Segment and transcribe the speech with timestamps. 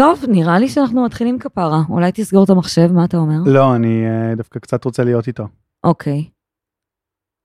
[0.00, 1.82] טוב, נראה לי שאנחנו מתחילים כפרה.
[1.88, 3.52] אולי תסגור את המחשב, מה אתה אומר?
[3.52, 5.46] לא, אני אה, דווקא קצת רוצה להיות איתו.
[5.84, 6.24] אוקיי.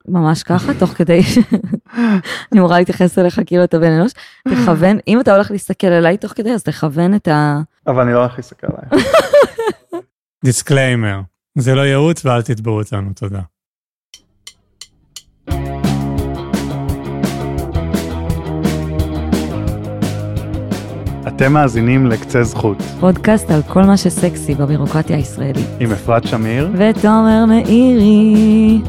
[0.08, 1.38] ממש ככה, תוך כדי ש...
[2.52, 4.12] אני אמורה להתייחס אליך כאילו אתה בן אנוש.
[4.48, 7.60] תכוון, אם אתה הולך להסתכל עליי תוך כדי, אז תכוון את ה...
[7.88, 9.04] אבל אני לא הולך להסתכל עליי.
[10.46, 11.22] disclaimer,
[11.58, 13.42] זה לא ייעוץ ואל תתבעו אותנו, תודה.
[21.36, 25.66] אתם מאזינים לקצה זכות, פודקאסט על כל מה שסקסי בבירוקרטיה הישראלית.
[25.80, 26.70] עם אפרת שמיר.
[26.74, 28.82] ותומר מאירי.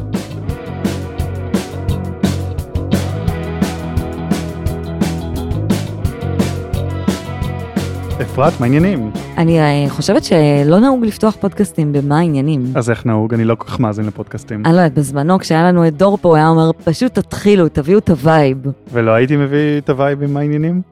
[8.23, 9.11] אפרת, מה העניינים?
[9.39, 12.65] אני אה, חושבת שלא נהוג לפתוח פודקאסטים במה העניינים.
[12.75, 13.35] אז איך נהוג?
[13.35, 14.63] אני לא כל כך מאזין לפודקאסטים.
[14.67, 17.99] אני לא יודעת, בזמנו כשהיה לנו את דור פה, הוא היה אומר, פשוט תתחילו, תביאו
[17.99, 18.59] את ה vibe.
[18.93, 20.83] ולא הייתי מביא את ה vibe עם העניינים?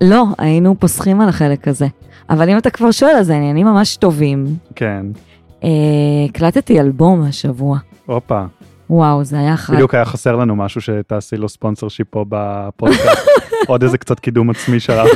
[0.00, 1.86] לא, היינו פוסחים על החלק הזה.
[2.30, 4.46] אבל אם אתה כבר שואל, אז העניינים ממש טובים.
[4.74, 5.06] כן.
[5.64, 5.68] אה,
[6.28, 7.78] הקלטתי אלבום השבוע.
[8.06, 8.44] הופה.
[8.90, 9.74] וואו, זה היה חד.
[9.74, 13.28] בדיוק היה חסר לנו משהו שתעשי לו sponsorship פה בפודקאסט.
[13.68, 15.08] עוד איזה קצת קידום עצמי שלך.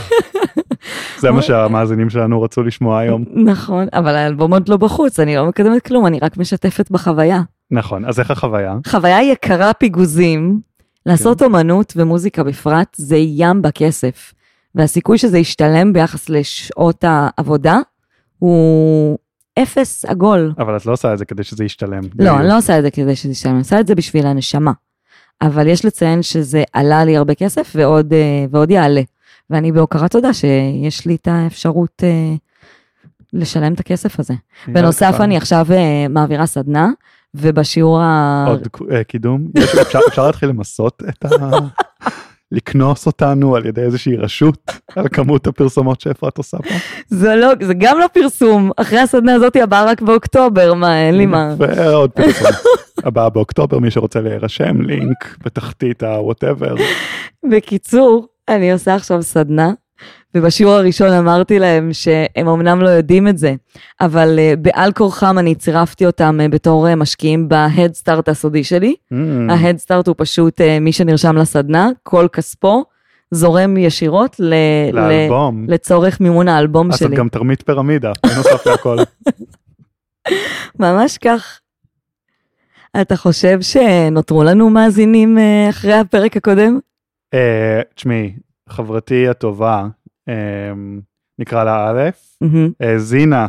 [1.19, 3.25] זה מה שהמאזינים שלנו רצו לשמוע היום.
[3.35, 7.43] נכון, אבל האלבום עוד לא בחוץ, אני לא מקדמת כלום, אני רק משתפת בחוויה.
[7.71, 8.77] נכון, אז איך החוויה?
[8.87, 10.61] חוויה יקרה פיגוזים,
[11.07, 14.33] לעשות אומנות ומוזיקה בפרט, זה ים בכסף.
[14.75, 17.79] והסיכוי שזה ישתלם ביחס לשעות העבודה,
[18.39, 19.19] הוא
[19.59, 20.53] אפס עגול.
[20.59, 22.01] אבל את לא עושה את זה כדי שזה ישתלם.
[22.19, 24.73] לא, אני לא עושה את זה כדי שזה ישתלם, אני עושה את זה בשביל הנשמה.
[25.43, 29.03] אבל יש לציין שזה עלה לי הרבה כסף ועוד, אה, ועוד יעלה.
[29.51, 32.35] ואני בהוקרת תודה שיש לי את האפשרות אה,
[33.33, 34.35] לשלם את הכסף הזה.
[34.69, 36.91] בנוסף, אני עכשיו אה, מעבירה סדנה,
[37.35, 38.45] ובשיעור ה...
[38.49, 39.49] עוד אה, קידום?
[40.09, 41.29] אפשר להתחיל למסות את ה...
[42.55, 46.75] לקנוס אותנו על ידי איזושהי רשות על כמות הפרסומות שאפרת עושה פה?
[47.09, 48.71] זה לא, זה גם לא פרסום.
[48.77, 51.55] אחרי הסדנה הזאת הבאה רק באוקטובר, מה, אין לי מה.
[51.59, 52.51] ועוד פרסום.
[53.05, 56.81] הבאה באוקטובר, מי שרוצה להירשם, לינק בתחתית ה-whatever.
[57.51, 59.73] בקיצור, אני עושה עכשיו סדנה,
[60.37, 63.55] ובשיעור הראשון אמרתי להם שהם אמנם לא יודעים את זה,
[64.01, 68.95] אבל uh, בעל כורחם אני צירפתי אותם uh, בתור uh, משקיעים בהדסטארט הסודי שלי.
[69.13, 69.17] Mm,
[69.53, 72.85] ההדסטארט הוא פשוט מי שנרשם לסדנה, כל כספו
[73.31, 74.55] זורם ישירות ל-
[74.93, 75.67] לאלבום.
[75.69, 77.17] לצורך מימון האלבום אז את שלי.
[77.17, 78.97] גם תרמית פירמידה, בנוסף להכל.
[80.81, 81.61] ממש כך.
[83.01, 85.39] אתה חושב שנותרו לנו מאזינים
[85.71, 86.79] אחרי הפרק הקודם?
[87.35, 88.33] אה, תשמעי,
[88.69, 89.87] חברתי הטובה, אה,
[91.39, 92.11] נקרא לה א'.
[92.81, 93.47] האזינה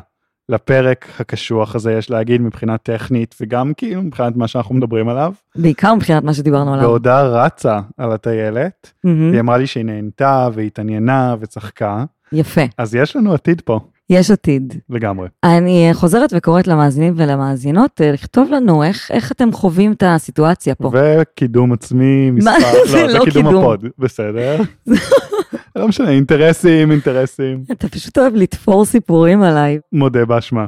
[0.50, 5.96] לפרק הקשוח הזה, יש להגיד, מבחינה טכנית, וגם כאילו מבחינת מה שאנחנו מדברים עליו, בעיקר
[5.96, 6.88] מבחינת מה שדיברנו עליו.
[6.88, 8.94] בעודה רצה על הטיילת.
[9.04, 13.80] היא אמרה לי שהיא נהנתה והתעניינה וצחקה, יפה, אז יש לנו עתיד פה,
[14.10, 14.74] יש עתיד.
[14.90, 15.28] לגמרי.
[15.44, 20.92] אני חוזרת וקוראת למאזינים ולמאזינות אה, לכתוב לנו איך, איך אתם חווים את הסיטואציה פה.
[20.94, 22.52] וקידום עצמי, מספר,
[22.92, 23.64] זה לא, זה לא קידום קידום.
[23.64, 24.58] הפוד, בסדר.
[25.76, 29.80] לא משנה, אינטרסים, אינטרסים, אתה פשוט אוהב לתפור סיפורים עליי.
[29.92, 30.66] מודה באשמה.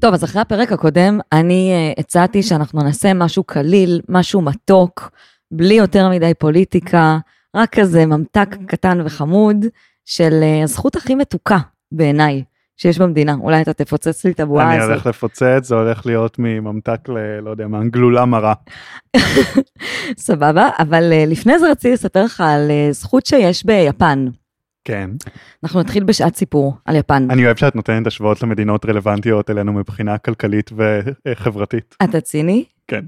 [0.00, 5.10] טוב, אז אחרי הפרק הקודם, אני uh, הצעתי שאנחנו נעשה משהו קליל, משהו מתוק,
[5.50, 7.18] בלי יותר מדי פוליטיקה,
[7.56, 9.56] רק כזה ממתק קטן וחמוד
[10.04, 11.58] של uh, הזכות הכי מתוקה
[11.92, 12.44] בעיניי
[12.76, 13.34] שיש במדינה.
[13.40, 14.90] אולי אתה תפוצץ לי את הבועה אני הזאת.
[14.90, 17.40] הולך לפוצץ, זה הולך להיות מממתק ל...
[17.40, 18.54] לא יודע מה, גלולה מרה.
[20.18, 24.26] סבבה, אבל uh, לפני זה רציתי לספר לך על uh, זכות שיש ביפן.
[24.84, 25.10] כן.
[25.64, 27.30] אנחנו נתחיל בשעת סיפור על יפן.
[27.30, 31.96] אני אוהב שאת נותנת השוואות למדינות רלוונטיות אלינו מבחינה כלכלית וחברתית.
[32.02, 32.64] אתה ציני?
[32.86, 33.04] כן.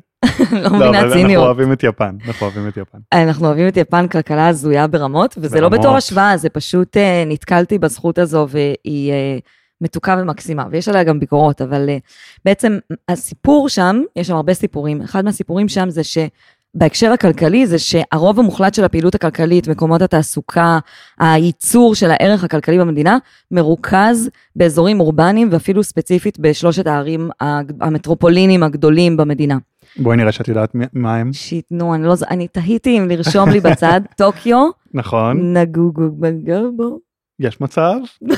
[0.53, 1.45] לא לא, מבינה אבל אנחנו ציניות.
[1.45, 2.99] אוהבים את יפן, אנחנו אוהבים את יפן.
[3.13, 5.85] אנחנו אוהבים את יפן כלכלה הזויה ברמות, וזה לא ברמות.
[5.85, 9.39] בתור השוואה, זה פשוט אה, נתקלתי בזכות הזו והיא אה,
[9.81, 11.97] מתוקה ומקסימה, ויש עליה גם ביקורות, אבל אה,
[12.45, 12.79] בעצם
[13.09, 16.05] הסיפור שם, יש שם הרבה סיפורים, אחד מהסיפורים שם זה
[16.77, 20.79] שבהקשר הכלכלי זה שהרוב המוחלט של הפעילות הכלכלית, מקומות התעסוקה,
[21.19, 23.19] הייצור של הערך הכלכלי במדינה,
[23.51, 27.31] מרוכז באזורים אורבניים ואפילו ספציפית בשלושת הערים
[27.81, 29.59] המטרופולינים הגדולים במדינה.
[29.97, 31.33] בואי נראה שאת יודעת מה הם.
[31.33, 36.99] שיתנו, אני לא, אני תהיתי אם לרשום לי בצד, טוקיו, נכון, נגוגו בגובו,
[37.41, 37.95] יש מצב,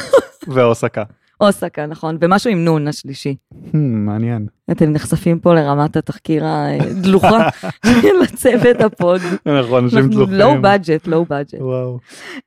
[0.55, 1.03] ואוסקה.
[1.41, 3.35] אוסקה, נכון, ומשהו עם נון השלישי.
[3.53, 4.47] הממ, מעניין.
[4.71, 7.49] אתם נחשפים פה לרמת התחקיר הדלוחה
[7.87, 9.21] של הצוות הפוד.
[9.47, 10.35] אנחנו אנשים דלוחים.
[10.35, 11.61] low budget, low budget.
[11.61, 11.99] וואו.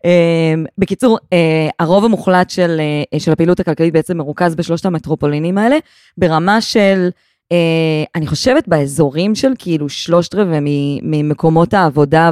[0.06, 2.82] אמ, בקיצור, אה, הרוב המוחלט של,
[3.14, 5.78] אה, של הפעילות הכלכלית בעצם מרוכז בשלושת המטרופולינים האלה,
[6.18, 7.10] ברמה של
[7.52, 12.32] אה, אני חושבת באזורים של כאילו שלושת רבעי ממקומות העבודה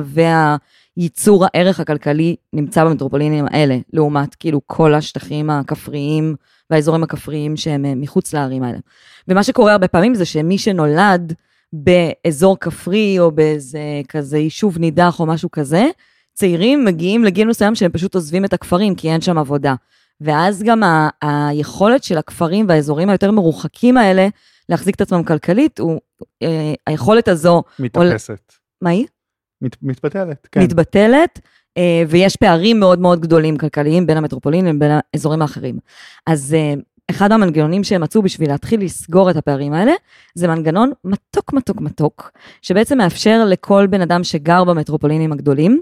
[0.98, 6.36] והייצור הערך הכלכלי נמצא במטרופולינים האלה, לעומת כאילו כל השטחים הכפריים
[6.70, 8.78] והאזורים הכפריים שהם אה, מחוץ לערים האלה.
[9.28, 11.34] ומה שקורה הרבה פעמים זה שמי שנולד
[11.74, 15.86] באזור כפרי או באיזה כזה יישוב נידח או משהו כזה,
[16.34, 19.76] צעירים מגיעים לגיל מסוים שהם פשוט עוזבים את הכפרים כי אין שם עבודה.
[20.22, 24.28] ואז גם ה- היכולת של הכפרים והאזורים היותר מרוחקים האלה
[24.70, 26.00] להחזיק את עצמם כלכלית, הוא,
[26.44, 28.54] אה, היכולת הזו, מתאפסת.
[28.82, 29.06] מה היא?
[29.62, 30.62] מת, מתבטלת, כן.
[30.62, 31.40] מתבטלת,
[31.78, 35.80] אה, ויש פערים מאוד מאוד גדולים כלכליים בין המטרופולינים לבין האזורים האחרים.
[36.28, 36.74] אז אה,
[37.10, 39.92] אחד המנגנונים שהם מצאו בשביל להתחיל לסגור את הפערים האלה,
[40.36, 42.32] זה מנגנון מתוק מתוק מתוק,
[42.62, 45.82] שבעצם מאפשר לכל בן אדם שגר במטרופולינים הגדולים,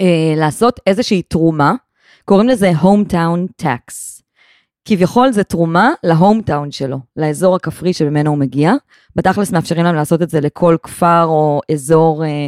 [0.00, 1.74] אה, לעשות איזושהי תרומה,
[2.24, 4.22] קוראים לזה hometown tax.
[4.84, 8.72] כביכול זה תרומה להומטאון שלו, לאזור הכפרי שממנו הוא מגיע.
[9.16, 12.46] בתכלס מאפשרים להם לעשות את זה לכל כפר או אזור אה,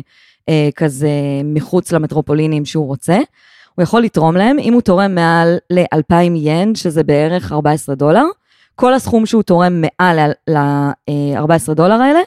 [0.49, 1.11] אה, כזה
[1.45, 3.19] מחוץ למטרופולינים שהוא רוצה.
[3.75, 8.25] הוא יכול לתרום להם, אם הוא תורם מעל ל-2,000 ין, שזה בערך 14 דולר,
[8.75, 12.21] כל הסכום שהוא תורם מעל ל-14 דולר האלה,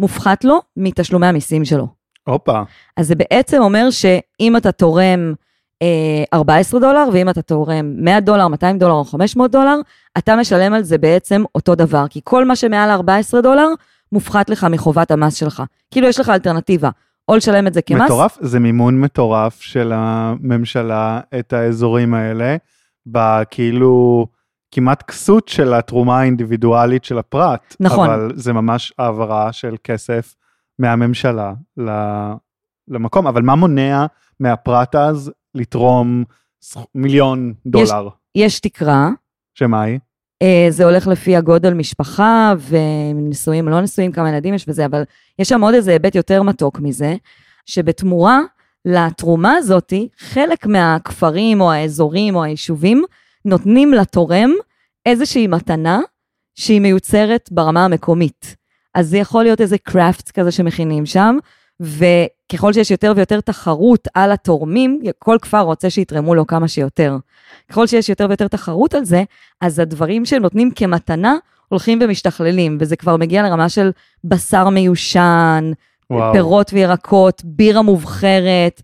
[0.00, 1.86] מופחת לו מתשלומי המיסים שלו.
[2.26, 2.62] הופה,
[2.96, 5.34] אז זה בעצם אומר שאם אתה תורם
[5.82, 9.76] אה, 14 דולר, ואם אתה תורם 100 דולר, 200 דולר או 500 דולר,
[10.18, 13.68] אתה משלם על זה בעצם אותו דבר, כי כל מה שמעל 14 דולר,
[14.12, 15.62] מופחת לך מחובת המס שלך.
[15.90, 16.90] כאילו יש לך אלטרנטיבה,
[17.30, 22.56] או לשלם את זה כמס, מטורף, זה מימון מטורף של הממשלה את האזורים האלה,
[23.06, 24.26] בכאילו
[24.70, 27.76] כמעט כסות של התרומה האינדיבידואלית של הפרט.
[27.80, 28.10] נכון.
[28.10, 30.34] אבל זה ממש העברה של כסף
[30.78, 31.52] מהממשלה
[32.88, 34.06] למקום, אבל מה מונע
[34.40, 36.24] מהפרט אז לתרום
[36.94, 38.08] מיליון דולר?
[38.34, 39.08] יש תקרה,
[39.54, 39.98] שמה היא?
[40.42, 45.02] אה, זה הולך לפי הגודל משפחה ונשואים או לא נשואים, כמה ילדים יש וזה, אבל
[45.38, 47.16] יש שם עוד איזה היבט יותר מתוק מזה,
[47.66, 48.40] שבתמורה
[48.84, 53.04] לתרומה הזאתי, חלק מהכפרים או האזורים או היישובים
[53.44, 54.50] נותנים לתורם
[55.06, 56.00] איזושהי מתנה
[56.54, 58.56] שהיא מיוצרת ברמה המקומית.
[58.94, 61.36] אז זה יכול להיות איזה קראפט כזה שמכינים שם,
[61.80, 67.16] וככל שיש יותר ויותר תחרות על התורמים, כל כפר רוצה שיתרמו לו כמה שיותר.
[67.70, 69.22] ככל שיש יותר ויותר תחרות על זה,
[69.60, 71.36] אז הדברים שנותנים כמתנה
[71.68, 73.90] הולכים ומשתכללים, וזה כבר מגיע לרמה של
[74.24, 75.72] בשר מיושן,
[76.10, 76.32] וואו.
[76.32, 78.80] פירות וירקות, בירה מובחרת,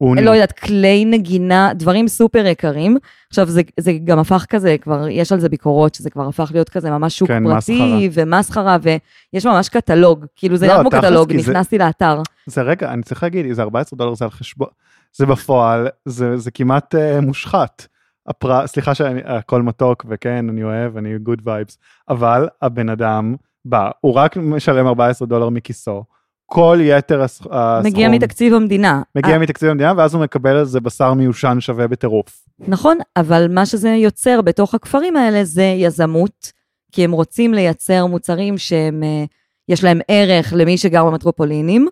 [0.00, 0.24] אוני.
[0.24, 2.96] לא יודעת, כלי נגינה, דברים סופר יקרים.
[3.28, 6.68] עכשיו, זה, זה גם הפך כזה, כבר יש על זה ביקורות, שזה כבר הפך להיות
[6.68, 11.32] כזה ממש שוק כן, פרטי, ומסחרה, ויש ממש קטלוג, כאילו זה לא, נראה כמו קטלוג,
[11.32, 12.22] כי זה- נכנסתי לאתר.
[12.46, 14.68] זה רגע, אני צריך להגיד, זה 14 דולר זה על חשבון,
[15.12, 17.86] זה בפועל, זה, זה כמעט uh, מושחת.
[18.26, 18.66] הפר...
[18.66, 21.76] סליחה שהכל מתוק וכן, אני אוהב, אני good vibes,
[22.08, 23.34] אבל הבן אדם
[23.64, 26.04] בא, הוא רק משלם 14 דולר מכיסו,
[26.50, 27.40] כל יתר הס...
[27.50, 29.02] הסכום מגיע מתקציב המדינה.
[29.14, 32.44] מגיע אה, מתקציב המדינה, ואז הוא מקבל על זה בשר מיושן שווה בטירוף.
[32.58, 36.52] נכון, אבל מה שזה יוצר בתוך הכפרים האלה זה יזמות,
[36.92, 39.24] כי הם רוצים לייצר מוצרים שהם, אה,
[39.68, 41.88] יש להם ערך למי שגר במטרופולינים.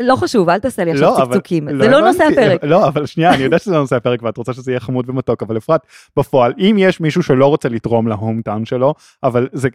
[0.00, 2.24] לא חשוב, אל תעשה לי עכשיו אבל- צקצוקים, זה לא נושא.
[2.32, 2.64] הפרק.
[2.64, 5.42] לא, אבל שנייה, אני יודע שזה לא נושא הפרק ואת רוצה שזה יהיה חמוד ומתוק,
[5.42, 5.80] אבל אפרת,
[6.18, 9.68] בפועל, אם יש מישהו שלא רוצה לתרום להום טאון שלו, אבל זה,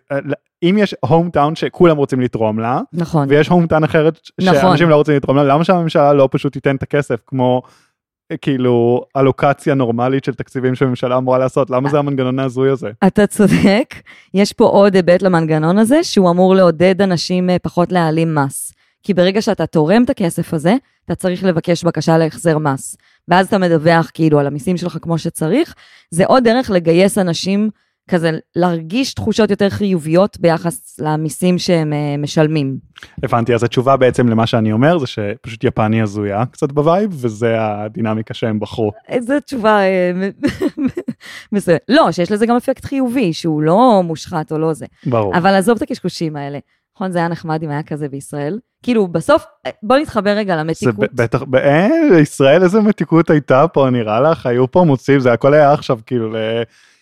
[0.64, 4.62] אם יש הום טאון שכולם רוצים לתרום לה, נכון, ויש הום טאון אחרת נכון.
[4.62, 7.62] שאנשים לא רוצים לתרום לה, למה שהממשלה לא פשוט תיתן את הכסף כמו
[8.42, 12.90] כאילו אלוקציה נורמלית של תקציבים שהממשלה אמורה לעשות, למה זה המנגנון ההזוי הזה?
[13.08, 13.94] אתה צודק,
[14.34, 18.74] יש פה עוד היבט למנגנון הזה, שהוא אמור לעודד אנשים אה, פחות להעלים מס.
[19.08, 22.98] כי ברגע שאתה תורם את הכסף הזה, אתה צריך לבקש בקשה להחזר מס.
[23.28, 25.74] ואז אתה מדווח כאילו על המיסים שלך כמו שצריך,
[26.12, 27.70] זה עוד דרך לגייס אנשים
[28.10, 32.78] כזה להרגיש תחושות יותר חיוביות ביחס למיסים שהם אה, משלמים.
[33.24, 37.56] הבנתי, אז התשובה בעצם למה שאני אומר זה שפשוט יפן הזויה קצת ב vibe, וזה
[37.60, 38.92] הדינמיקה שהם בחרו.
[39.08, 40.12] איזו תשובה אה,
[41.52, 41.82] מסוימת.
[41.90, 44.86] לא, שיש לזה גם אפקט חיובי, שהוא לא מושחת או לא זה.
[45.06, 45.38] ברור.
[45.38, 46.60] אבל עזוב את הקשקושים האלה.
[46.98, 48.60] נכון, זה היה נחמד אם היה כזה בישראל.
[48.84, 49.46] כאילו, בסוף,
[49.84, 50.96] בוא נתחבר רגע זה למתיקות.
[51.14, 55.54] ב- בטח, אין, לישראל איזה מתיקות הייתה פה, נראה לך, היו פה מוצאים, זה הכל
[55.54, 56.36] היה עכשיו, כאילו,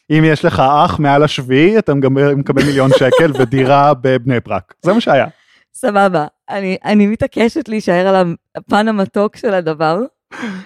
[0.10, 5.02] אם יש לך אח מעל השביעי, אתה מקבל מיליון שקל ודירה בבני ברק, זה מה
[5.02, 5.28] שהיה.
[5.74, 6.25] סבבה.
[6.50, 10.00] אני, אני מתעקשת להישאר על הפן המתוק של הדבר,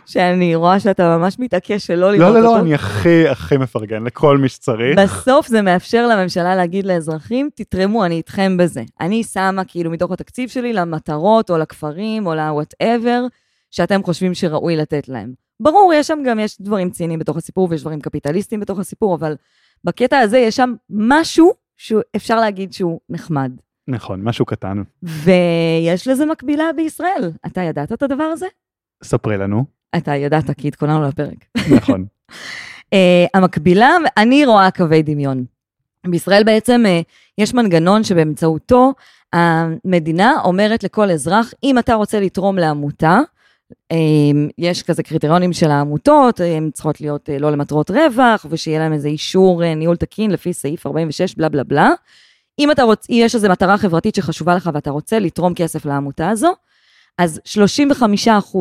[0.06, 2.40] שאני רואה שאתה ממש מתעקש שלא לראות לא, אותו.
[2.40, 5.00] לא, לא, אני הכי הכי מפרגן לכל מי שצריך.
[5.00, 8.84] בסוף זה מאפשר לממשלה להגיד לאזרחים, תתרמו, אני איתכם בזה.
[9.02, 13.30] אני שמה כאילו מתוך התקציב שלי למטרות או לכפרים או ל-whatever
[13.72, 15.34] שאתם חושבים שראוי לתת להם.
[15.60, 19.36] ברור, יש שם גם, יש דברים ציניים בתוך הסיפור ויש דברים קפיטליסטיים בתוך הסיפור, אבל
[19.84, 23.52] בקטע הזה יש שם משהו שאפשר להגיד שהוא נחמד.
[23.88, 24.82] נכון, משהו קטן.
[25.04, 27.32] ויש לזה מקבילה בישראל.
[27.46, 28.46] אתה ידעת את הדבר הזה?
[29.04, 29.66] ספרי לנו.
[29.98, 31.46] אתה ידעת, כי התכוננו לפרק.
[31.72, 32.06] נכון.
[32.78, 32.98] uh,
[33.34, 35.46] המקבילה, אני רואה קווי דמיון.
[36.08, 37.04] בישראל בעצם uh,
[37.38, 38.94] יש מנגנון שבאמצעותו
[39.34, 43.20] המדינה אומרת לכל אזרח, אם אתה רוצה לתרום לעמותה,
[43.74, 43.96] um,
[44.58, 49.74] יש כזה קריטריונים של העמותות, הן צריכות להיות לא למטרות רווח, ושיהיה להם איזה אישור
[49.76, 51.90] ניהול תקין לפי סעיף 46, בלה בלה בלה.
[52.60, 53.06] אם אתה רוצ...
[53.10, 56.54] יש איזו מטרה חברתית שחשובה לך ואתה רוצה לתרום כסף לעמותה הזו,
[57.18, 58.58] אז 35%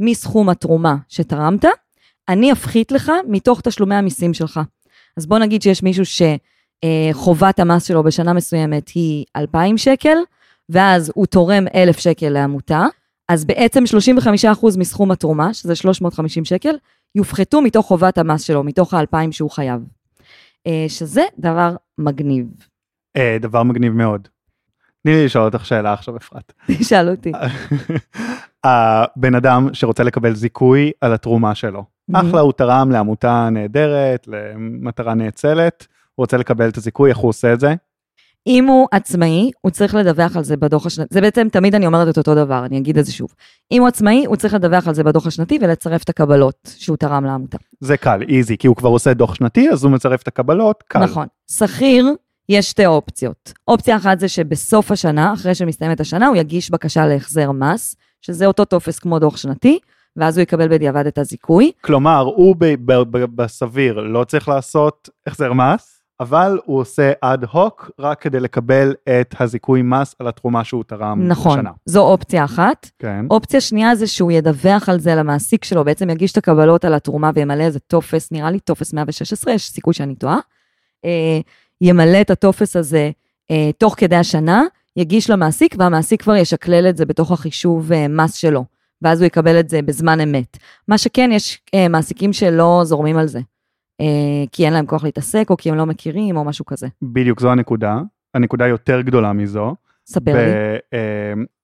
[0.00, 1.64] מסכום התרומה שתרמת,
[2.28, 4.60] אני אפחית לך מתוך תשלומי המיסים שלך.
[5.16, 6.04] אז בוא נגיד שיש מישהו
[7.14, 10.16] שחובת המס שלו בשנה מסוימת היא 2,000 שקל,
[10.68, 12.86] ואז הוא תורם 1,000 שקל לעמותה,
[13.28, 13.84] אז בעצם
[14.64, 16.76] 35% מסכום התרומה, שזה 350 שקל,
[17.14, 19.80] יופחתו מתוך חובת המס שלו, מתוך ה-2,000 שהוא חייב.
[20.66, 22.46] אה, שזה דבר מגניב.
[23.16, 24.28] אה, דבר מגניב מאוד.
[25.02, 26.52] תני לי לשאול אותך שאלה עכשיו, אפרת.
[26.66, 27.32] תשאל אותי.
[28.68, 31.84] הבן אדם שרוצה לקבל זיכוי על התרומה שלו.
[32.12, 37.52] אחלה, הוא תרם לעמותה נהדרת, למטרה נאצלת, הוא רוצה לקבל את הזיכוי, איך הוא עושה
[37.52, 37.74] את זה?
[38.46, 42.08] אם הוא עצמאי, הוא צריך לדווח על זה בדוח השנתי, זה בעצם תמיד אני אומרת
[42.08, 43.34] את אותו דבר, אני אגיד את זה שוב.
[43.72, 47.24] אם הוא עצמאי, הוא צריך לדווח על זה בדוח השנתי ולצרף את הקבלות שהוא תרם
[47.24, 47.58] לעמותה.
[47.80, 51.04] זה קל, איזי, כי הוא כבר עושה דוח שנתי, אז הוא מצרף את הקבלות, קל.
[51.04, 51.26] נכון.
[51.50, 52.14] שכיר,
[52.48, 53.52] יש שתי אופציות.
[53.68, 58.64] אופציה אחת זה שבסוף השנה, אחרי שמסתיימת השנה, הוא יגיש בקשה להחזר מס, שזה אותו
[58.64, 59.78] טופס כמו דוח שנתי,
[60.16, 61.72] ואז הוא יקבל בדיעבד את הזיכוי.
[61.80, 67.44] כלומר, הוא ב- ב- ב- בסביר לא צריך לעשות החזר מס, אבל הוא עושה אד
[67.50, 71.70] הוק רק כדי לקבל את הזיכוי מס על התרומה שהוא תרם נכון, בשנה.
[71.86, 72.90] זו אופציה אחת.
[72.98, 73.26] כן.
[73.30, 77.30] אופציה שנייה זה שהוא ידווח על זה למעסיק שלו, בעצם יגיש את הקבלות על התרומה
[77.34, 80.38] וימלא איזה טופס, נראה לי טופס 116, יש סיכוי שאני טועה.
[81.04, 81.40] אה,
[81.80, 83.10] ימלא את הטופס הזה
[83.50, 84.62] אה, תוך כדי השנה,
[84.98, 88.64] יגיש למעסיק, והמעסיק כבר ישקלל את זה בתוך החישוב אה, מס שלו,
[89.02, 90.56] ואז הוא יקבל את זה בזמן אמת.
[90.88, 93.40] מה שכן, יש אה, מעסיקים שלא זורמים על זה,
[94.00, 96.86] אה, כי אין להם כוח להתעסק, או כי הם לא מכירים, או משהו כזה.
[97.02, 98.00] בדיוק זו הנקודה.
[98.34, 99.74] הנקודה יותר גדולה מזו.
[100.06, 100.52] ספר לי.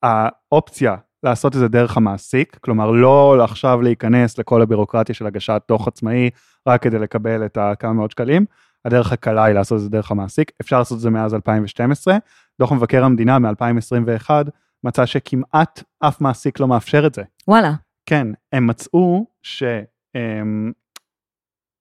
[0.02, 5.88] והאופציה לעשות את זה דרך המעסיק, כלומר לא עכשיו להיכנס לכל הבירוקרטיה של הגשת דוח
[5.88, 6.30] עצמאי
[6.68, 8.44] רק כדי לקבל את הכמה מאות שקלים,
[8.84, 12.16] הדרך הקלה היא לעשות את זה דרך המעסיק, אפשר לעשות את זה מאז 2012,
[12.58, 14.30] דוח מבקר המדינה מ-2021
[14.84, 17.23] מצא שכמעט אף מעסיק לא מאפשר את זה.
[17.49, 17.73] וואלה,
[18.06, 19.62] כן, הם מצאו ש...
[20.14, 20.73] הם,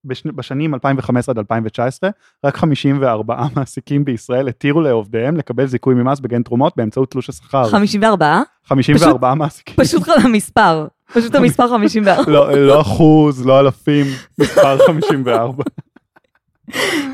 [0.04, 2.10] בשני, בשנים 2015 עד 2019,
[2.44, 7.64] רק 54 מעסיקים בישראל התירו לעובדיהם לקבל זיכוי ממס בגין תרומות באמצעות תלוש השכר.
[7.64, 9.74] 54, 54 מעסיקים.
[9.76, 12.22] פשוט המספר, פשוט המספר 54.
[12.32, 14.06] לא, לא אחוז, לא אלפים,
[14.40, 15.64] מספר 54.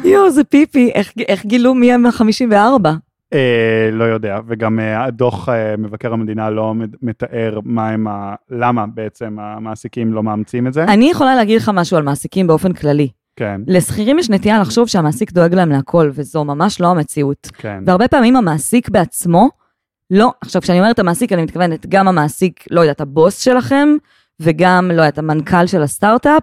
[0.04, 2.86] יואו, זה פיפי, איך, איך גילו מי הם ה-54?
[3.32, 8.34] אה, לא יודע, וגם אה, הדוח אה, מבקר המדינה לא מתאר מה הם ה...
[8.50, 10.84] למה בעצם המעסיקים לא מאמצים את זה.
[10.84, 13.08] אני יכולה להגיד לך משהו על מעסיקים באופן כללי.
[13.36, 17.50] כן, לשכירים יש נטייה לחשוב שהמעסיק דואג להם להכל, וזו ממש לא המציאות.
[17.54, 17.82] כן.
[17.86, 19.48] והרבה פעמים המעסיק בעצמו,
[20.10, 23.88] לא, עכשיו כשאני אומרת המעסיק, אני מתכוונת גם המעסיק, לא יודעת, הבוס שלכם,
[24.40, 26.42] וגם, לא יודעת, המנכ"ל של הסטארט-אפ,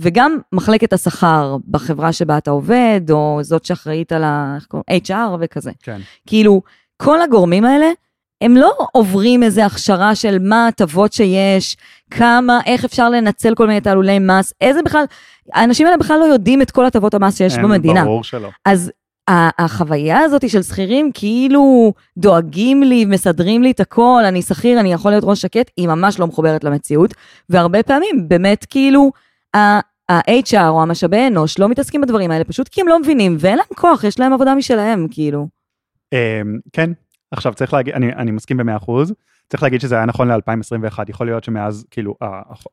[0.00, 4.54] וגם מחלקת השכר בחברה שבה אתה עובד, או זאת שאחראית על ה...
[4.56, 4.84] איך קוראים?
[5.06, 5.70] HR וכזה.
[5.82, 6.00] כן.
[6.26, 6.62] כאילו,
[6.96, 7.86] כל הגורמים האלה,
[8.40, 11.76] הם לא עוברים איזה הכשרה של מה ההטבות שיש,
[12.10, 15.04] כמה, איך אפשר לנצל כל מיני תעלולי מס, איזה בכלל,
[15.52, 18.04] האנשים האלה בכלל לא יודעים את כל הטבות המס שיש אין, במדינה.
[18.04, 18.48] ברור שלא.
[18.64, 18.90] אז
[19.58, 25.10] החוויה הזאת של שכירים, כאילו דואגים לי, מסדרים לי את הכל, אני שכיר, אני יכול
[25.10, 27.14] להיות ראש שקט, היא ממש לא מחוברת למציאות,
[27.50, 29.10] והרבה פעמים באמת כאילו
[30.10, 33.66] ה-HR או המשאבי אנוש לא מתעסקים בדברים האלה, פשוט כי הם לא מבינים, ואין להם
[33.76, 35.48] כוח, יש להם עבודה משלהם, כאילו.
[36.12, 36.90] אמ, כן,
[37.30, 39.12] עכשיו צריך להגיד, אני, אני מסכים במאה אחוז,
[39.48, 42.14] צריך להגיד שזה היה נכון ל-2021, יכול להיות שמאז כאילו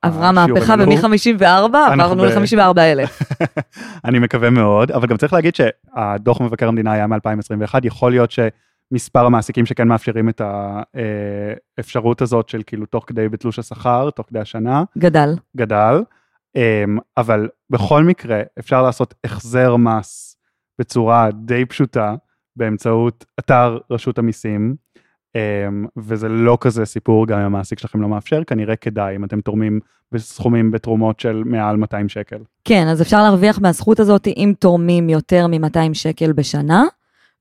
[0.02, 0.84] עברה מהפכה עלו.
[0.84, 3.20] ומ-54 אנחנו עברנו ב- ל-54 אלף.
[4.06, 9.26] אני מקווה מאוד, אבל גם צריך להגיד שהדוח מבקר המדינה היה מ-2021, יכול להיות שמספר
[9.26, 10.42] המעסיקים שכן מאפשרים את
[11.78, 15.36] האפשרות הזאת של כאילו תוך כדי בתלוש השכר, תוך כדי השנה, גדל.
[15.58, 16.02] גדל,
[17.18, 20.38] אבל בכל מקרה אפשר לעשות החזר מס
[20.80, 22.16] בצורה די פשוטה
[22.56, 24.76] באמצעות אתר רשות המיסים,
[25.36, 29.42] אמ, וזה לא כזה סיפור גם אם המעסיק שלכם לא מאפשר, כנראה כדאי אם אתם
[29.42, 29.80] תורמים
[30.12, 32.38] בסכומים בתרומות של מעל 200 שקל.
[32.64, 36.86] כן, אז אפשר להרוויח מהזכות הזאת אם תורמים יותר מ-200 שקל בשנה,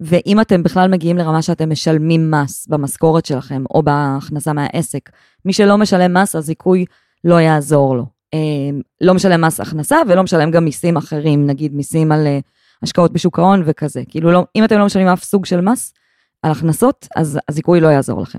[0.01, 5.11] ואם אתם בכלל מגיעים לרמה שאתם משלמים מס במשכורת שלכם או בהכנסה מהעסק.
[5.45, 6.85] מי שלא משלם מס, הזיכוי
[7.25, 8.16] לא יעזור לו.
[8.35, 12.39] אה, לא משלם מס הכנסה ולא משלם גם מיסים אחרים, נגיד מיסים על אה,
[12.83, 14.03] השקעות בשוק ההון וכזה.
[14.09, 15.95] כאילו, לא, אם אתם לא משלמים אף סוג של מס,
[16.43, 18.39] על הכנסות, אז הזיכוי לא יעזור לכם.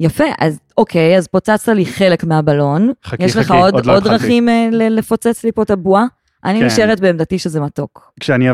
[0.00, 2.92] יפה, אז אוקיי, אז פוצצת לי חלק מהבלון.
[3.04, 4.04] חכי, יש לך חכי, עוד, עוד לא עוד.
[4.04, 6.04] דרכים אה, ל- לפוצץ לי פה את הבועה?
[6.44, 6.66] אני כן.
[6.66, 8.12] נשארת בעמדתי שזה מתוק.
[8.20, 8.48] כשאני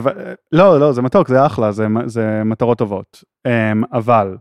[0.52, 3.24] לא, לא, זה מתוק, זה אחלה, זה, זה מטרות טובות.
[3.48, 4.36] Um, אבל,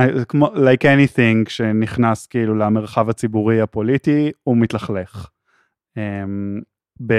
[0.00, 5.28] זה כמו, like anything שנכנס כאילו למרחב הציבורי הפוליטי, הוא מתלכלך.
[5.98, 6.62] Um,
[7.06, 7.14] ב,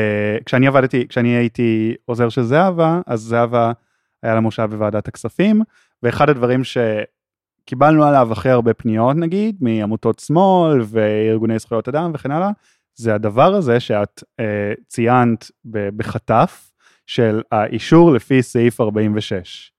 [0.46, 3.72] כשאני עבדתי, כשאני הייתי עוזר של זהבה, אז זהבה
[4.24, 5.62] היה לה מושב בוועדת הכספים,
[6.04, 12.50] ואחד הדברים שקיבלנו עליו הכי הרבה פניות נגיד, מעמותות שמאל וארגוני זכויות אדם וכן הלאה,
[12.96, 16.72] זה הדבר הזה שאת אה, ציינת ב- בחטף
[17.06, 19.72] של האישור לפי סעיף 46.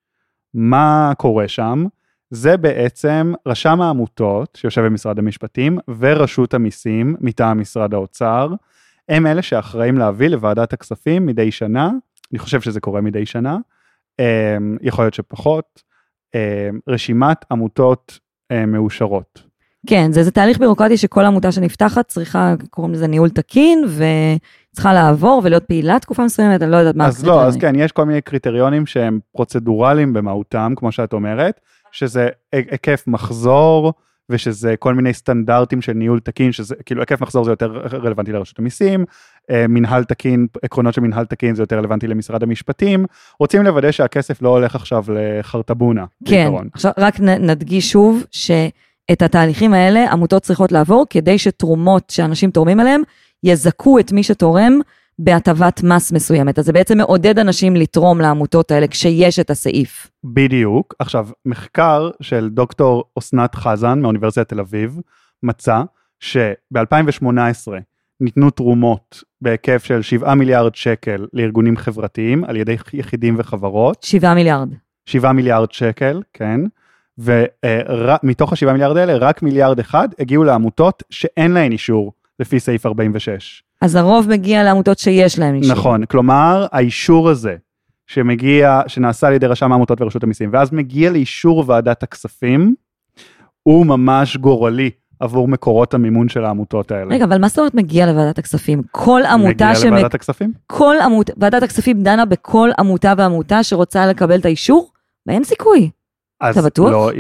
[0.55, 1.85] מה קורה שם?
[2.35, 8.55] זה בעצם רשם העמותות שיושב במשרד המשפטים ורשות המיסים מטעם משרד האוצר,
[9.09, 11.91] הם אלה שאחראים להביא לוועדת הכספים מדי שנה,
[12.33, 13.59] אני חושב שזה קורה מדי שנה,
[14.21, 15.83] אה, יכול להיות שפחות,
[16.35, 18.19] אה, רשימת עמותות
[18.53, 19.43] אה, מאושרות.
[19.87, 25.41] כן, זה, זה תהליך בירוקרטי שכל עמותה שנפתחת צריכה, קוראים לזה ניהול תקין, וצריכה לעבור
[25.45, 27.79] ולהיות פעילה תקופה מסוימת, אני לא יודעת מה אז לא, אז הקריטריונים.
[27.79, 31.61] כן, יש כל מיני קריטריונים שהם פרוצדורליים במהותם, כמו שאת אומרת,
[31.95, 33.93] שזה היקף מחזור,
[34.31, 38.59] ושזה כל מיני סטנדרטים של ניהול תקין, שזה כאילו היקף מחזור זה יותר רלוונטי לרשות
[38.59, 39.05] המיסים,
[39.51, 43.07] אה, מנהל תקין, עקרונות של מנהל תקין זה יותר רלוונטי למשרד המשפטים,
[43.41, 46.69] רוצים לוודא שהכסף לא הולך עכשיו לחרטבונה, כן, בעיקרון.
[46.73, 53.01] עכשיו רק נדגיש שוב שאת התהליכים האלה עמותות צריכות לעבור כדי שתרומות שאנשים תורמים אליהם
[53.45, 54.81] יזכו את מי שתורם
[55.19, 56.59] בהטבת מס מסוימת.
[56.59, 60.11] אז זה בעצם מעודד אנשים לתרום לעמותות האלה כשיש את הסעיף.
[60.25, 60.95] בדיוק.
[60.99, 65.01] עכשיו, מחקר של דוקטור אסנת חזן מאוניברסיטת תל אביב
[65.43, 65.83] מצא
[66.21, 67.27] שב-2018
[68.21, 74.69] ניתנו תרומות בהיקף של 7 מיליארד שקל לארגונים חברתיים על ידי יחידים וחברות, 7 מיליארד.
[75.07, 76.61] 7 מיליארד שקל, כן,
[77.19, 83.63] ומתוך ה-7 מיליארד האלה רק מיליארד אחד הגיעו לעמותות שאין להן אישור לפי סעיף 46.
[83.85, 85.73] אז הרוב מגיע לעמותות שיש להם אישור.
[85.73, 87.57] נכון, כלומר האישור הזה
[88.07, 92.75] שמגיע, שנעשה על ידי רשם העמותות ורשות המיסים, ואז מגיע לאישור ועדת הכספים,
[93.63, 97.15] הוא ממש גורלי עבור מקורות המימון של העמותות האלה.
[97.15, 98.83] רגע, אבל מה זאת אומרת מגיע לוועדת הכספים?
[98.91, 99.91] כל עמותה מגיע שמג...
[99.91, 100.53] לוועדת הכספים?
[100.67, 104.91] כל עמותה, ועדת הכספים דנה בכל עמותה ועמותה שרוצה לקבל את האישור?
[105.29, 105.91] אין סיכוי.
[106.51, 106.91] אתה בטוח?
[106.91, 107.11] לא,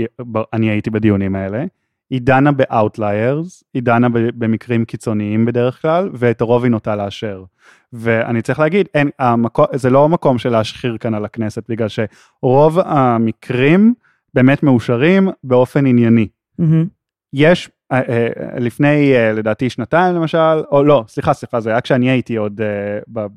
[0.52, 1.64] אני הייתי בדיונים האלה.
[2.10, 7.44] היא דנה ב-outliers, היא דנה במקרים קיצוניים בדרך כלל, ואת הרוב היא נוטה לאשר.
[7.92, 12.78] ואני צריך להגיד, אין, המקום, זה לא המקום של להשחיר כאן על הכנסת, בגלל שרוב
[12.78, 13.94] המקרים
[14.34, 16.28] באמת מאושרים באופן ענייני.
[16.58, 16.86] מהמם.
[17.32, 22.10] יש, אה, אה, לפני אה, לדעתי שנתיים למשל, או לא, סליחה, סליחה, זה היה כשאני
[22.10, 22.60] הייתי עוד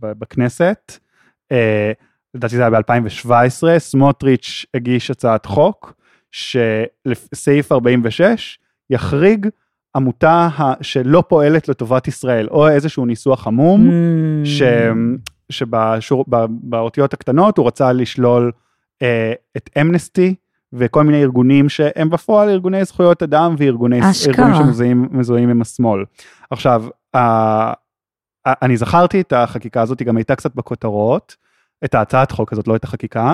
[0.01, 0.99] בכנסת,
[2.33, 5.93] לדעתי זה היה ב-2017, סמוטריץ' הגיש הצעת חוק,
[6.31, 8.59] שסעיף 46
[8.89, 9.47] יחריג
[9.95, 10.49] עמותה
[10.81, 14.45] שלא פועלת לטובת ישראל, או איזשהו ניסוח עמום, Mm.
[14.45, 14.61] ש...
[15.49, 18.51] שבאותיות הקטנות הוא רצה לשלול
[19.01, 20.35] אה, את אמנסטי
[20.73, 24.45] וכל מיני ארגונים שהם בפועל ארגוני זכויות אדם וארגוני אשכרה.
[24.45, 26.03] ארגונים שמזוהים מזוהים עם השמאל.
[26.51, 26.83] עכשיו,
[27.15, 27.73] אה,
[28.47, 31.35] אני זכרתי את החקיקה הזאת, היא גם הייתה קצת בכותרות,
[31.85, 33.33] את ההצעת חוק הזאת, לא את החקיקה.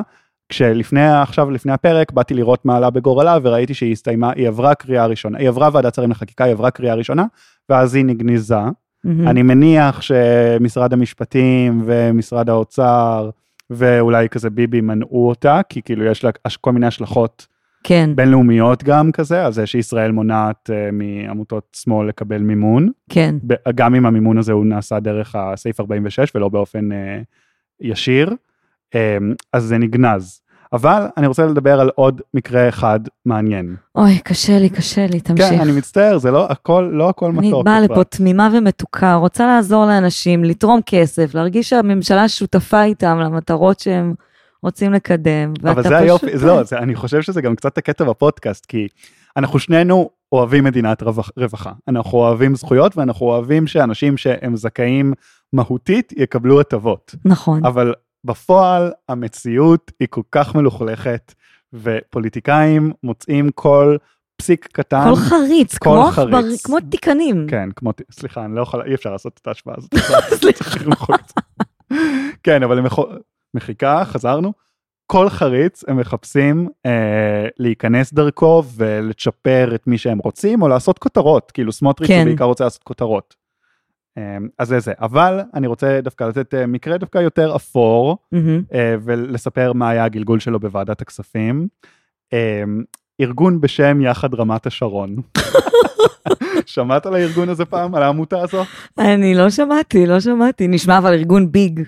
[0.50, 5.06] כשלפני עכשיו לפני הפרק באתי לראות מה עלה בגורלה וראיתי שהיא הסתיימה היא עברה קריאה
[5.06, 7.26] ראשונה היא עברה ועדת שרים לחקיקה היא עברה קריאה ראשונה
[7.70, 8.56] ואז היא נגניזה
[9.04, 9.28] מהמם.
[9.28, 13.30] אני מניח שמשרד המשפטים ומשרד האוצר
[13.70, 17.48] ואולי כזה ביבי מנעו אותה, כי כאילו יש לה כל מיני השלכות
[17.84, 23.36] כן, בינלאומיות גם כזה, על זה שישראל מונעת uh, מעמותות שמאל לקבל מימון, כן.
[23.76, 26.96] גם אם המימון הזה הוא נעשה דרך הסעיף 46 ולא באופן uh,
[27.82, 28.34] ישיר,
[29.54, 30.40] אז זה נגנז.
[30.74, 33.76] אבל אני רוצה לדבר על עוד מקרה אחד מעניין.
[33.96, 35.50] אוי, קשה לי, קשה לי, תמשיך.
[35.50, 37.66] כן, אני מצטער, זה לא הכל, לא הכל אני מתוק.
[37.66, 37.90] באה אפרת.
[37.92, 44.14] לפה תמימה ומתוקה, רוצה לעזור לאנשים, לתרום כסף, להרגיש שהממשלה שותפה איתם למטרות שהם
[44.64, 45.54] רוצים לקדם.
[45.64, 48.88] אבל זה היופי, פשוט- זה לא, זה, אני חושב שזה גם קצת הקטע בפודקאסט, כי
[49.38, 51.72] אנחנו שנינו אוהבים מדינת רווח, רווחה.
[51.88, 55.14] אנחנו אוהבים זכויות ואנחנו אוהבים שאנשים שהם זכאים
[55.54, 57.16] מהותית יקבלו הטבות.
[57.26, 57.66] נכון.
[57.66, 57.94] אבל
[58.26, 61.34] בפועל המציאות היא כל כך מלוכלכת,
[61.74, 63.98] ופוליטיקאים מוצאים כל
[64.38, 65.04] פסיק קטן.
[65.10, 66.28] כל חריץ, כל כמו חריץ.
[66.36, 67.48] עכבר- כמו תיקנים.
[67.50, 69.96] כן, כמו, סליחה, אני לא יכול, אי אפשר לעשות את ההשוואה הזאת.
[70.42, 71.16] סליחה.
[72.44, 73.10] כן, אבל למחוק,
[73.54, 74.54] מחיקה, חזרנו.
[75.12, 81.52] כל חריץ הם מחפשים אה, להיכנס דרכו ולצ'פר את מי שהם רוצים, או לעשות כותרות,
[81.52, 82.18] כאילו סמוטריץ' כן.
[82.18, 83.36] הוא בעיקר רוצה לעשות כותרות.
[84.18, 84.94] אמ, אז זה זה.
[85.00, 88.18] אבל אני רוצה דווקא לתת אה, מקרה דווקא יותר אפור.
[88.74, 91.68] אה, ולספר מה היה הגלגול שלו בוועדת הכספים.
[92.34, 92.84] אמ,
[93.22, 95.16] ארגון בשם יחד רמת השרון.
[96.66, 97.96] שמעת על הארגון הזה פעם?
[97.96, 98.64] על העמותה הזו?
[98.98, 100.68] אני לא שמעתי, לא שמעתי.
[100.68, 101.82] נשמע אבל ארגון ביג.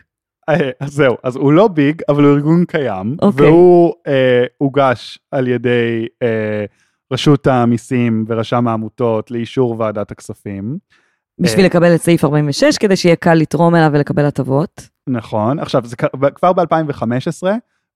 [0.49, 3.45] אה, אז זהו, אז הוא לא ביג, אבל הוא ארגון קיים, אוקיי.
[3.45, 6.65] והוא אה, הוגש על ידי אה,
[7.11, 10.77] רשות המיסים ורשם העמותות לאישור ועדת הכספים.
[11.39, 11.65] בשביל אה.
[11.65, 14.89] לקבל את סעיף 46, כדי שיהיה קל לתרום אליו ולקבל הטבות.
[15.07, 15.95] נכון, עכשיו זה
[16.35, 17.47] כבר ב-2015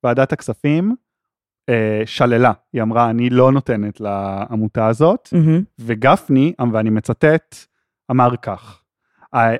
[0.03, 0.95] ועדת הכספים
[1.69, 5.63] אה, שללה, היא אמרה אני לא נותנת לעמותה הזאת, מהמם.
[5.79, 7.55] וגפני, ואני מצטט,
[8.11, 8.81] אמר כך,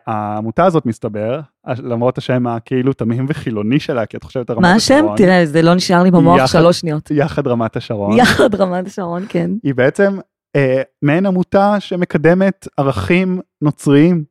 [0.07, 1.39] העמותה הזאת מסתבר,
[1.83, 4.93] למרות השם הכאילו תמים וחילוני שלה, כי את חושבת על רמת מה השם?
[4.95, 7.11] השרון, תראה, זה לא נשאר לי במוח יחד- שלוש שניות.
[7.11, 9.51] יחד רמת השרון, יחד רמת השרון, כן.
[9.63, 10.17] היא בעצם
[10.55, 14.23] אה, מעין עמותה שמקדמת ערכים נוצריים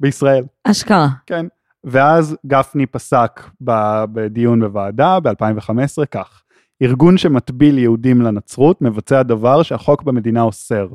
[0.00, 0.44] בישראל.
[0.64, 1.08] אשכרה.
[1.26, 1.46] כן.
[1.84, 6.42] ואז גפני פסק בדיון בוועדה ב-2015 כך,
[6.82, 10.88] ארגון שמטביל יהודים לנצרות מבצע דבר שהחוק במדינה אוסר.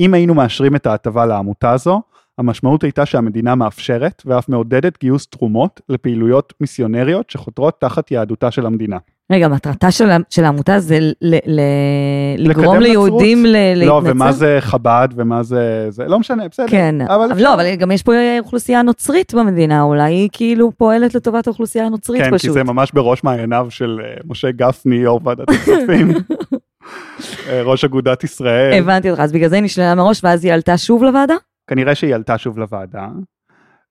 [0.00, 2.02] אם היינו מאשרים את ההטבה לעמותה הזו,
[2.38, 8.98] המשמעות הייתה שהמדינה מאפשרת ואף מעודדת גיוס תרומות לפעילויות מיסיונריות שחותרות תחת יהדותה של המדינה.
[9.32, 11.12] רגע, מטרתה של, של העמותה זה ל,
[11.46, 11.60] ל,
[12.38, 13.86] לגרום לקדם ליהודים ל, להתנצר?
[13.86, 15.86] לא, ומה זה חב"ד ומה זה...
[15.90, 16.68] זה לא משנה, בסדר.
[16.68, 17.44] כן, אבל, אפשר.
[17.44, 22.22] לא, אבל גם יש פה אוכלוסייה נוצרית במדינה, אולי היא כאילו פועלת לטובת האוכלוסייה הנוצרית
[22.22, 22.52] כן, כי פשוט.
[22.52, 26.10] זה ממש בראש מעייניו של אה, משה גפני, יו"ר ועדת הכספים,
[27.48, 28.82] אה, ראש אגודת ישראל.
[28.82, 31.34] הבנתי אותך, אז בגלל זה היא נשללה מראש, ואז היא עלתה שוב לוועדה?
[31.66, 33.08] כנראה שהיא עלתה שוב לוועדה,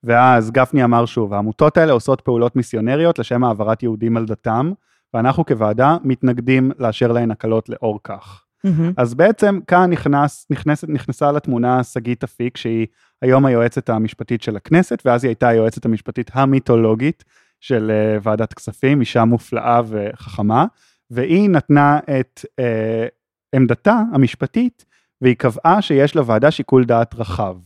[0.03, 4.71] ואז גפני אמר שוב, העמותות האלה עושות פעולות מיסיונריות לשם העברת יהודים על דתם,
[5.13, 8.43] ואנחנו כוועדה מתנגדים לאשר להן הקלות לאור כך.
[8.63, 8.93] מהמם.
[8.97, 12.87] אז בעצם כאן נכנס, נכנסת, נכנסה לתמונה שגית אפיק, שהיא
[13.21, 17.23] היום היועצת המשפטית של הכנסת, ואז היא הייתה היועצת המשפטית המיתולוגית
[17.59, 20.65] של אה, ועדת כספים, אישה מופלאה וחכמה,
[21.11, 23.07] והיא נתנה את אה,
[23.55, 24.85] עמדתה המשפטית,
[25.21, 27.57] והיא קבעה שיש לוועדה שיקול דעת רחב.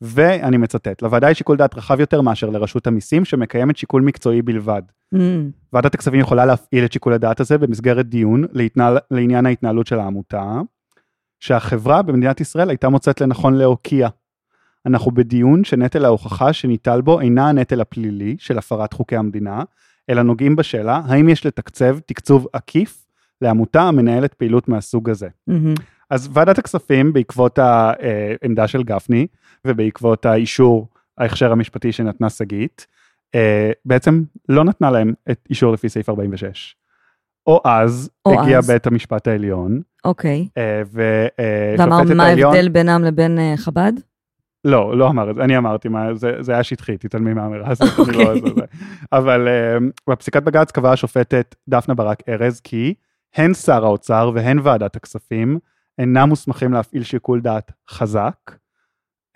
[0.00, 4.82] ואני מצטט, לוועדה יש שיקול דעת רחב יותר מאשר לרשות המיסים, שמקיימת שיקול מקצועי בלבד.
[5.12, 5.50] מהמם.
[5.72, 10.60] ועדת הכספים יכולה להפעיל את שיקול הדעת הזה במסגרת דיון להתנהל, לעניין ההתנהלות של העמותה,
[11.40, 14.08] שהחברה במדינת ישראל הייתה מוצאת לנכון להוקיע.
[14.86, 19.62] אנחנו בדיון שנטל ההוכחה שניטל בו אינה הנטל הפלילי של הפרת חוקי המדינה,
[20.10, 23.06] אלא נוגעים בשאלה האם יש לתקצב תקצוב עקיף
[23.42, 25.28] לעמותה המנהלת פעילות מהסוג הזה.
[25.46, 25.74] מהמם.
[26.10, 29.26] אז ועדת הכספים בעקבות העמדה של גפני
[29.64, 32.86] ובעקבות האישור, ההכשר המשפטי שנתנה שגית,
[33.34, 36.74] אה, בעצם לא נתנה להם את אישור לפי סעיף 46.
[37.46, 38.70] או אז או הגיע אז.
[38.70, 40.48] בית המשפט העליון, אוקיי.
[40.58, 43.92] אה, ואמר מה ההבדל בינם לבין אה, חב"ד?
[44.64, 48.08] לא, לא אמר את זה, אני אמרתי, מה, זה, זה היה שטחי, תתעלמי מהאמירה הזאת,
[48.08, 48.22] אני לא...
[48.22, 48.40] אוקיי.
[48.40, 48.66] זה, זה.
[49.12, 52.94] אבל אה, בפסיקת בג"ץ קבעה השופטת דפנה ברק ארז כי
[53.34, 55.58] הן שר האוצר והן ועדת הכספים
[55.98, 58.34] אינם מוסמכים להפעיל שיקול דעת חזק.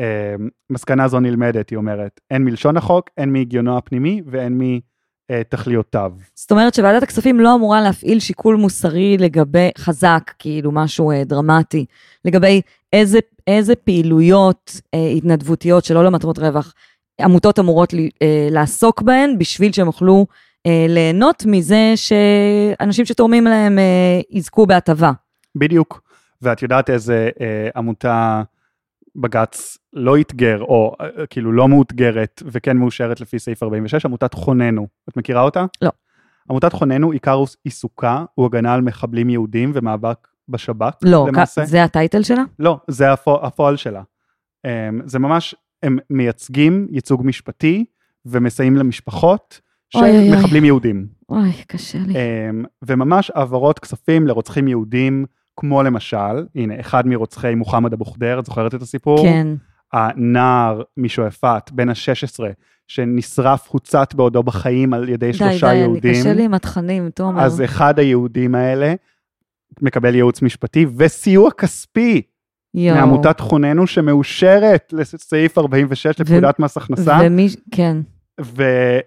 [0.01, 0.35] אה,
[0.71, 4.61] מסקנה זו נלמדת, היא אומרת, הן מלשון החוק, הן מהגיונו הפנימי והן
[5.31, 6.13] מתכליותיו.
[6.35, 11.87] זאת אומרת שוועדת הכספים לא אמורה להפעיל שיקול מוסרי לגבי, חזק, כאילו משהו אה, דרמטי,
[12.25, 12.61] לגבי
[12.93, 16.75] איזה, איזה פעילויות אה, התנדבותיות שלא למטרות רווח
[17.21, 20.27] עמותות אמורות לי, אה, לעסוק בהן בשביל שהם יוכלו
[20.67, 25.13] אה, ליהנות מזה שאנשים שתורמים להם אה, יזכו בהטבה.
[25.57, 26.12] בדיוק.
[26.43, 28.43] ואת יודעת איזה אה, עמותה
[29.17, 34.87] בג"ץ לא אתגר, או אה, כאילו לא מאותגרת וכן מאושרת לפי סעיף 46, עמותת חוננו.
[35.09, 35.65] את מכירה אותה?
[35.83, 35.91] לא.
[36.51, 41.65] עמותת חוננו, עיקר עיסוקה הוא הגנה על מחבלים יהודים ומאבק בשב"כ, לא, למעשה.
[41.65, 42.43] זה הטייטל שלה?
[42.59, 44.03] לא, זה הפועל, הפועל שלה.
[44.65, 47.85] אמ, זה ממש, הם מייצגים ייצוג משפטי
[48.27, 50.39] ומסייעים למשפחות של אוי, אוי, אוי.
[50.39, 51.07] מחבלים יהודים.
[51.29, 52.15] אוי, קשה לי.
[52.15, 58.47] אמ, וממש העברות כספים לרוצחים יהודים, כמו למשל, הנה, אחד מרוצחי מוחמד אבו ח'דיר, את
[58.47, 59.23] זוכרת את הסיפור?
[59.23, 59.47] כן.
[59.93, 62.41] הנער משועפאט, בן ה-16,
[62.89, 66.15] שנשרף, הוצת בעודו בחיים על ידי די, שלושה די, אני יהודים.
[66.15, 67.43] קשה לי עם התכנים, תומר.
[67.43, 68.95] אז אחד היהודים האלה
[69.83, 72.23] מקבל ייעוץ משפטי וסיוע כספי
[72.75, 72.97] יואו.
[72.97, 77.97] מעמותת חוננו שמאושרת לסעיף 46 לפקודת מס הכנסה, ומי, כן.
[78.41, 78.63] ו,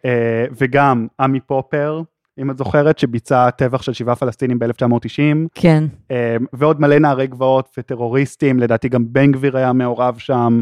[0.05, 2.01] אה, וגם עמי פופר,
[2.39, 5.83] אם את זוכרת, שביצע טבח של שבעה פלסטינים ב-1990, כן.
[6.11, 10.61] אה, ועוד מלא נערי גבעות וטרוריסטים, לדעתי גם בן גביר היה מעורב שם.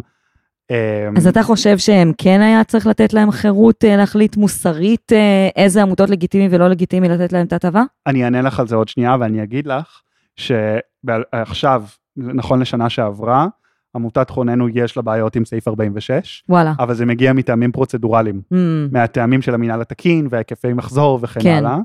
[0.71, 5.12] אה, אז אתה חושב שהם כן היה צריך לתת להם חירות אה, להחליט מוסרית
[5.55, 7.83] איזה עמותות לגיטימי ולא לגיטימי לתת להם את ההטבה?
[8.07, 10.01] אני אענה לך על זה עוד שנייה, ואני אגיד לך
[10.36, 11.83] שעכשיו,
[12.17, 13.47] נכון לשנה שעברה,
[13.95, 16.73] עמותת חוננו יש לה בעיות עם סעיף 46, וואלה.
[16.79, 18.56] אבל זה מגיע מטעמים פרוצדורליים, Mm,
[18.91, 21.56] מהטעמים של המינהל התקין והיקפי מחזור וכן כן.
[21.56, 21.77] הלאה,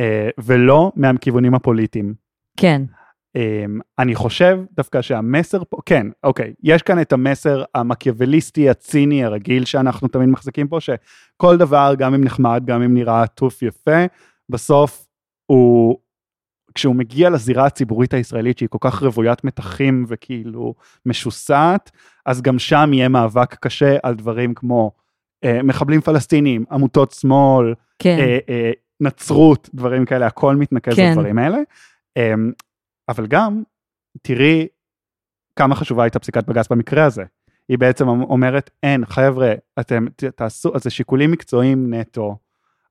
[0.00, 2.14] אה, ולא מהכיוונים הפוליטיים.
[2.56, 2.82] כן,
[3.36, 9.64] אמ, אני חושב דווקא שהמסר פה, כן, אוקיי, יש כאן את המסר המקיאווליסטי, הציני, הרגיל
[9.64, 14.04] שאנחנו תמיד מחזיקים פה, שכל דבר, גם אם נחמד, גם אם נראה עטוף יפה,
[14.48, 15.06] בסוף
[15.46, 15.98] הוא,
[16.76, 20.74] כשהוא מגיע לזירה הציבורית הישראלית שהיא כל כך רוויית מתחים וכאילו
[21.06, 21.90] משוסעת,
[22.26, 24.92] אז גם שם יהיה מאבק קשה על דברים כמו
[25.44, 31.10] אה, מחבלים פלסטינים, עמותות שמאל, כן, אה, אה, נצרות, דברים כאלה, הכל מתנקז כן.
[31.10, 31.58] לדברים האלה.
[32.16, 32.34] אה,
[33.08, 33.62] אבל גם,
[34.22, 34.66] תראי
[35.56, 37.24] כמה חשובה הייתה פסיקת בג"ץ במקרה הזה.
[37.68, 42.36] היא בעצם אומרת, אין, חבר'ה, אתם תעשו, אז זה שיקולים מקצועיים נטו.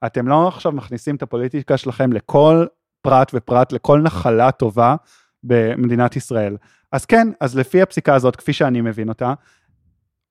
[0.06, 2.66] אתם לא עכשיו מכניסים את הפוליטיקה שלכם לכל
[3.06, 4.96] פרט ופרט, לכל נחלה טובה
[5.44, 6.58] במדינת ישראל.
[6.92, 9.34] אז כן, אז לפי הפסיקה הזאת, כפי שאני מבין אותה,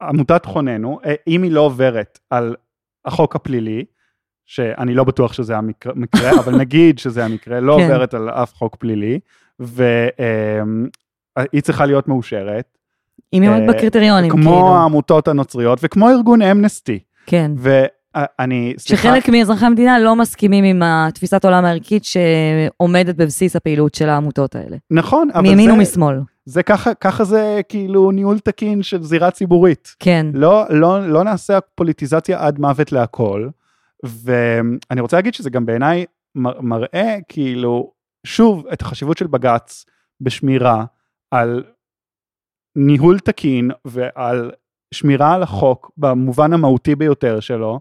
[0.02, 2.54] עמותת חוננו, אה, אם היא לא עוברת על
[3.04, 3.84] החוק הפלילי,
[4.46, 7.82] שאני לא בטוח שזה המקרה, מקרה, אבל נגיד שזה המקרה, לא כן.
[7.82, 9.20] עוברת על אף חוק פלילי,
[9.58, 10.90] והיא
[11.62, 12.78] צריכה להיות מאושרת,
[13.32, 14.76] אם היא עומדת אה, בקריטריונים, כמו כאילו.
[14.76, 16.98] העמותות הנוצריות וכמו ארגון אמנסטי.
[17.26, 17.52] כן.
[18.16, 24.08] ואני, סליחה, שחלק מאזרחי המדינה לא מסכימים עם התפיסת עולם הערכית שעומדת בבסיס הפעילות של
[24.08, 24.76] העמותות האלה.
[24.90, 26.20] נכון, אבל מימין זה, ומשמאל.
[26.44, 29.94] זה ככה, ככה זה כאילו ניהול תקין של זירה ציבורית.
[29.98, 30.26] כן.
[30.34, 33.48] לא, לא, לא נעשה פוליטיזציה עד מוות להכל,
[34.04, 37.92] ואני רוצה להגיד שזה גם בעיניי מר- מראה כאילו,
[38.26, 39.84] שוב, את החשיבות של בג"ץ
[40.20, 40.84] בשמירה
[41.30, 41.64] על
[42.76, 44.50] ניהול תקין ועל
[44.94, 47.80] שמירה על החוק במובן המהותי ביותר שלו,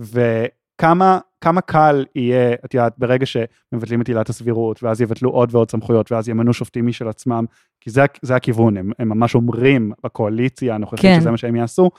[0.00, 5.70] וכמה כמה קל יהיה, את יודעת, ברגע שמבטלים את עילת הסבירות, ואז יבטלו עוד ועוד
[5.70, 7.44] סמכויות, ואז ימנו שופטים משל עצמם,
[7.80, 11.20] כי זה, זה הכיוון, הם, הם ממש אומרים בקואליציה הנוכחית כן.
[11.20, 11.90] שזה מה שהם יעשו.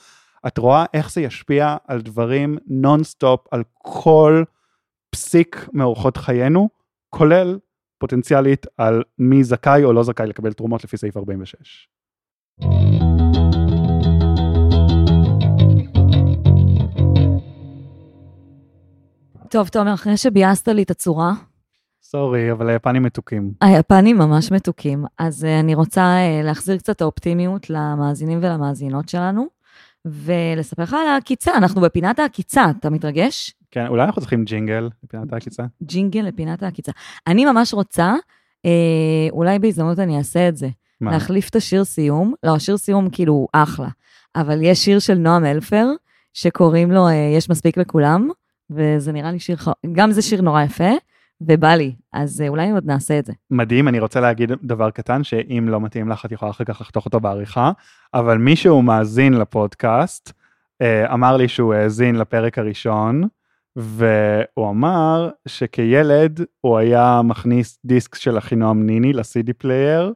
[0.48, 4.44] את רואה איך זה ישפיע על דברים נונסטופ, על כל
[5.10, 6.70] פסיק מאורחות חיינו,
[7.10, 7.60] כולל
[7.98, 11.88] פוטנציאלית על מי זכאי או לא זכאי לקבל תרומות לפי סעיף 46.
[19.54, 21.34] טוב, תומר, אחרי שביאסת לי את הצורה,
[22.04, 23.52] סורי, אבל היפנים מתוקים.
[23.62, 29.48] היפנים ממש מתוקים, אז uh, אני רוצה uh, להחזיר קצת האופטימיות למאזינים ולמאזינות שלנו,
[30.06, 33.54] ולספר לך על העקיצה, אנחנו בפינת העקיצה, אתה מתרגש?
[33.72, 35.64] כן, אולי אנחנו צריכים ג'ינגל לפינת העקיצה?
[35.84, 36.92] ג'ינגל לפינת העקיצה.
[37.28, 38.14] אני ממש רוצה,
[38.66, 40.70] אה, אולי בהזדמנות אני אעשה את זה,
[41.02, 41.12] מה?
[41.12, 43.90] להחליף את השיר סיום, לא, השיר סיום כאילו אחלה,
[44.36, 45.88] אבל יש שיר של נועם אלפר,
[46.34, 48.30] שקוראים לו אה, יש מספיק לכולם,
[48.70, 49.58] וזה נראה לי שיר,
[49.92, 50.90] גם זה שיר נורא יפה,
[51.48, 53.34] ובא לי, אז אה, אולי עוד נעשה את זה.
[53.52, 57.06] מדהים, אני רוצה להגיד דבר קטן, שאם לא מתאים לך, את יכולה אחר כך לחתוך
[57.06, 57.72] אותו בעריכה,
[58.14, 60.32] אבל מי שהוא מאזין לפודקאסט,
[60.82, 63.24] אה, אמר לי שהוא האזין לפרק הראשון,
[63.76, 70.14] והוא אמר שכילד הוא היה מכניס דיסק של אחינועם ניני ל CD player,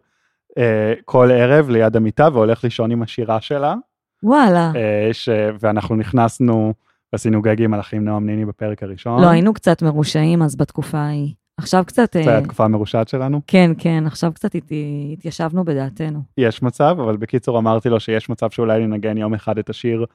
[0.57, 3.75] אה, כל ערב ליד המיטה והולך לישון עם השירה שלה,
[4.23, 4.71] וואלה.
[5.11, 5.29] ש...
[5.59, 6.73] ואנחנו נכנסנו
[7.13, 9.21] ועשינו גגים על אחינועם ניני בפרק הראשון.
[9.21, 11.33] לא, היינו קצת מרושעים אז בתקופה ההיא.
[11.57, 12.13] עכשיו קצת...
[12.13, 13.41] זה אה, היה התקופה המרושעת שלנו.
[13.47, 14.71] כן, כן, עכשיו קצת הת-
[15.13, 16.19] התיישבנו בדעתנו.
[16.37, 20.05] יש מצב, אבל בקיצור אמרתי לו שיש מצב שאולי ננגן יום אחד את השיר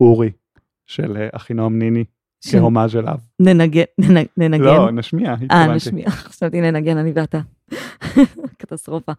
[0.00, 0.30] אורי
[0.86, 2.04] של אה, אחינועם ניני,
[2.44, 3.18] ש- כהומאז' אליו.
[3.40, 4.64] ננגן, ננ- ננגן.
[4.64, 5.74] לא, נשמיע, אה, התכוונתי.
[5.76, 7.40] נשמיע, חשבתי ננגן, אני ואתה.
[8.58, 9.12] קטסטרופה.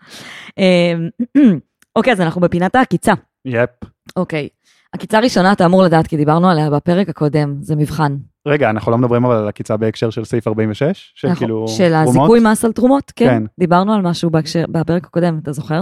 [0.58, 1.10] אמ,
[1.96, 3.14] אוקיי, אז אנחנו בפינת העקיצה.
[3.46, 3.70] יפ.
[4.16, 4.50] אוקיי.
[4.94, 8.18] עקיצה ראשונה אתה אמור לדעת, כי דיברנו עליה בפרק הקודם, זה מבחן.
[8.48, 11.12] רגע, אנחנו לא מדברים אבל על עקיצה בהקשר של סעיף 46?
[11.16, 12.08] של אנחנו- כאילו של תרומות?
[12.10, 13.26] הזיכוי מס על תרומות, כן.
[13.26, 13.44] כן.
[13.60, 15.82] דיברנו על משהו בהקשר- בפרק הקודם, אתה זוכר?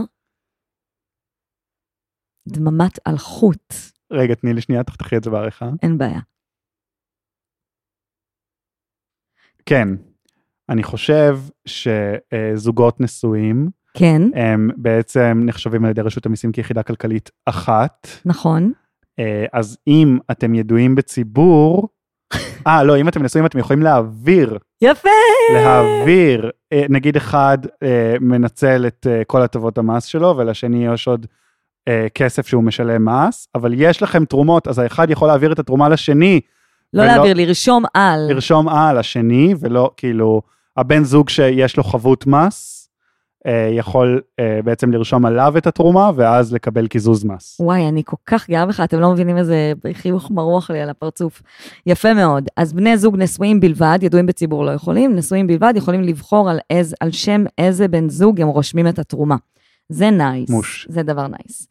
[2.48, 3.74] דממת אלחוט,
[4.12, 5.70] רגע, תני לי שנייה, תחתכי את זה בעריכה.
[5.84, 6.20] אין בעיה.
[9.66, 9.88] כן,
[10.70, 18.08] אני חושב שזוגות נשואים, כן, הם בעצם נחשבים על ידי רשות המיסים כיחידה כלכלית אחת.
[18.26, 18.72] נכון.
[19.22, 21.90] אה, אז אם אתם ידועים בציבור,
[22.68, 25.10] אה, לא, אם אתם נשואים אתם יכולים להעביר יפה!
[25.54, 31.26] להעביר, אה, נגיד אחד אה, מנצל את כל הטבות המס שלו ולשני יש עוד
[32.16, 36.40] כסף שהוא משלם מס, אבל יש לכם תרומות, אז האחד יכול להעביר את התרומה לשני,
[36.94, 38.20] לא ולא- להעביר, לרשום על.
[38.30, 40.42] לרשום על השני, ולא כאילו,
[40.78, 42.81] הבן זוג שיש לו חבות מס,
[43.72, 47.58] יכול אה, בעצם לרשום עליו את התרומה ואז לקבל קיזוז מס.
[47.60, 51.42] וואי, אני כל כך גאה בך, אתם לא מבינים איזה חיוך מרוח לי על הפרצוף.
[51.86, 52.48] יפה מאוד.
[52.58, 56.96] אז בני זוג נשואים בלבד, ידועים בציבור לא יכולים, נשואים בלבד יכולים לבחור על, איז,
[57.00, 59.36] על שם איזה בן זוג הם רושמים את התרומה.
[59.90, 60.50] זה nice.
[60.50, 60.88] מוש.
[60.90, 61.68] זה דבר נייס.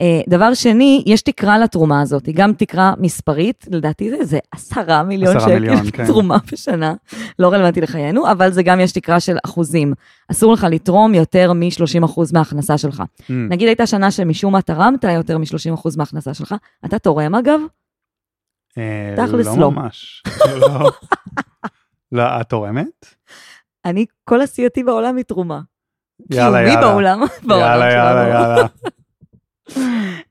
[0.00, 5.02] אה, דבר שני, יש תקרה לתרומה הזאת, היא גם תקרה מספרית, לדעתי זה איזה עשרה
[5.02, 6.06] מיליון שקל מיליון, כן.
[6.06, 6.94] תרומה בשנה,
[7.38, 9.92] לא רלוונטי לחיינו, אבל זה גם יש תקרה של אחוזים.
[10.30, 13.02] אסור לך לתרום יותר מ-30% מההכנסה שלך.
[13.20, 13.32] ממ.
[13.48, 16.54] נגיד הייתה שנה שמשום מה תרמת יותר מ-30% מההכנסה שלך,
[16.84, 17.60] אתה תורם אגב?
[18.78, 19.70] אה, תכלס לא לא.
[19.70, 20.22] ממש.
[20.60, 20.90] לא.
[22.12, 23.14] לא, את תורמת?
[23.84, 25.60] אני, כל עשייתי בעולם היא תרומה.
[26.30, 26.86] יאללה, קיומי יאללה.
[26.86, 28.28] בעולם, בעולם יאללה, יאללה.
[28.28, 28.66] יאללה.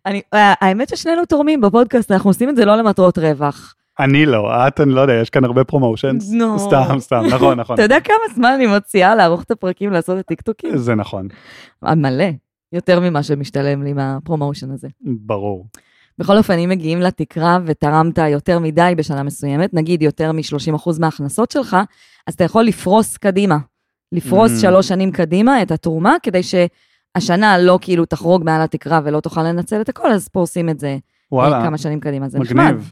[0.05, 3.75] אני, אה, האמת ששנינו תורמים בפודקאסט, אנחנו עושים את זה לא למטרות רווח.
[3.99, 6.31] אני לא, את, אני לא יודע, יש כאן הרבה promotions.
[6.31, 6.59] נו.
[6.59, 7.73] סתם, סתם, נכון, נכון.
[7.75, 10.77] אתה יודע כמה זמן אני מוציאה לערוך את הפרקים, לעשות את טיקטוקים?
[10.77, 11.27] זה נכון,
[11.85, 12.25] אה, מלא.
[12.73, 14.87] יותר ממה שמשתלם לי מהפרומושן הזה.
[15.01, 15.67] ברור.
[16.17, 21.77] בכל אופן, אם מגיעים לתקרה ותרמת יותר מדי בשנה מסוימת, נגיד יותר מ-30% מההכנסות שלך,
[22.27, 23.57] אז אתה יכול לפרוס קדימה.
[24.11, 24.61] לפרוס Mm.
[24.61, 26.43] שלוש שנים קדימה את התרומה, כדי
[27.17, 30.87] שהשנה לא כאילו תחרוג מעל התקרה ולא תוכל לנצל את הכל, אז פורסים את זה
[30.87, 30.97] אה,
[31.31, 32.29] וואלה, כמה שנים קדימה.
[32.29, 32.91] זה נחמד, מגניב.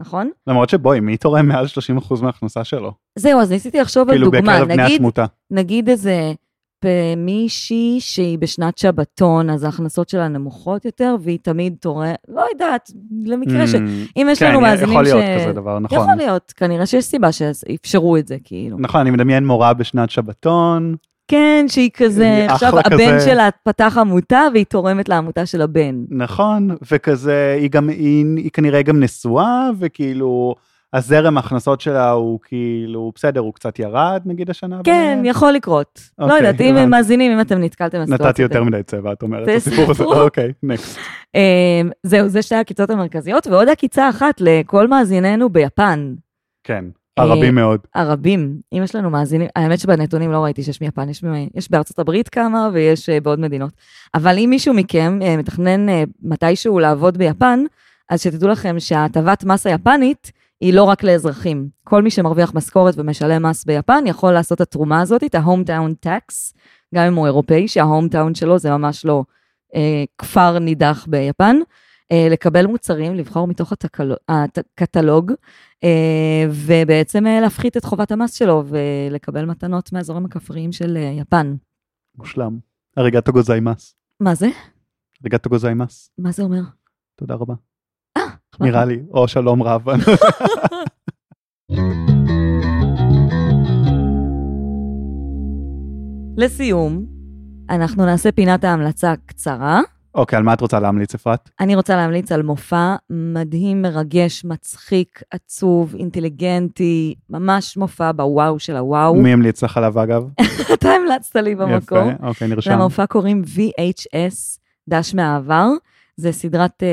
[0.00, 0.30] נכון?
[0.46, 1.66] למרות שבואי, מי תורם מעל
[2.10, 2.92] 30% מההכנסה שלו?
[3.18, 4.52] זהו, אז ניסיתי לחשוב על כאילו דוגמה.
[4.56, 5.24] בקרב בני נגיד, התמותה.
[5.50, 6.32] נגיד איזה
[7.16, 12.90] מישהי שהיא בשנת שבתון, אז ההכנסות שלה נמוכות יותר, והיא תמיד תורמת, לא יודעת,
[13.24, 13.74] למקרה ש...
[13.74, 13.78] Mm,
[14.16, 15.08] אם יש כן, לנו מאזינים יכול ש...
[15.08, 15.98] להיות כזה דבר, נכון.
[15.98, 18.76] יכול להיות, כנראה שיש סיבה שאפשרו את זה, כאילו.
[18.80, 20.96] נכון, אני מדמיין מורה בשנת שבתון,
[21.28, 23.20] כן, שהיא כזה, היא עכשיו הבן כזה.
[23.20, 26.04] שלה פתח עמותה והיא תורמת לעמותה של הבן.
[26.10, 30.54] נכון, וכזה, היא גם, היא, היא כנראה גם נשואה, וכאילו,
[30.92, 34.80] הזרם ההכנסות שלה הוא כאילו, בסדר, הוא קצת ירד, נגיד השנה.
[34.84, 35.30] כן, באמת?
[35.30, 36.00] יכול לקרות.
[36.18, 36.76] לא אוקיי, יודעת, אם.
[36.76, 38.28] הם מאזינים, אם אתם נתקלתם בסיטואציות.
[38.28, 40.04] נתתי יותר מדי צבע, את אומרת, הסיפור הזה.
[40.04, 40.98] אוקיי, נקסט.
[41.34, 46.14] אמ, זהו, זה שתי העקיצות המרכזיות, ועוד עקיצה אחת לכל מאזיננו ביפן.
[46.64, 47.80] כן, אה, הרבים מאוד.
[47.94, 51.22] הרבים, אם יש לנו מאזינים, האמת שבנתונים לא ראיתי שיש מיפן, יש,
[51.54, 53.72] יש בארצות הברית כמה ויש אה, בעוד מדינות.
[54.14, 57.64] אבל אם מישהו מכם אה, מתכנן אה, מתישהו לעבוד ביפן,
[58.10, 61.68] אז שתדעו לכם שההטבת מס היפנית היא לא רק לאזרחים.
[61.84, 66.54] כל מי שמרוויח משכורת ומשלם מס ביפן יכול לעשות את התרומה הזאת, את ה-hometown tax,
[66.94, 69.24] גם אם הוא אירופאי, שה-hometown שלו זה ממש לא
[69.74, 71.56] אה, כפר נידח ביפן.
[72.12, 73.72] אה, לקבל מוצרים, לבחור מתוך.
[74.28, 75.32] הקטלוג,
[75.84, 81.56] אה, ובעצם אה, להפחית את חובת המס שלו ולקבל מתנות מהאזורים הכפריים של יפן.
[82.18, 82.58] מושלם.
[82.98, 83.94] ありがとうございます.
[84.20, 84.46] מה זה?
[85.22, 86.10] אריגטו גוזיימאס.
[86.18, 86.62] מה זה אומר?
[87.16, 87.54] תודה רבה.
[88.60, 89.84] נראה לי, או שלום רב.
[96.36, 97.06] לסיום,
[97.70, 99.80] אנחנו נעשה פינת ההמלצה קצרה.
[100.16, 101.50] אוקיי, על מה את רוצה להמליץ, אפרת?
[101.60, 109.14] אני רוצה להמליץ על מופע מדהים, מרגש, מצחיק, עצוב, אינטליגנטי, ממש מופע בוואו של הוואו.
[109.14, 110.24] מי המליץ לך עליו, אגב?
[110.74, 111.98] אתה המלצת לי במקור.
[111.98, 112.70] יפה, אוקיי, נרשם.
[112.70, 115.68] למופע קוראים VHS, דש מהעבר.
[116.16, 116.86] זה סדרת uh,